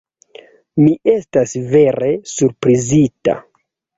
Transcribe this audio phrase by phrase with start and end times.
[0.85, 3.39] Mi estas vere surprizita!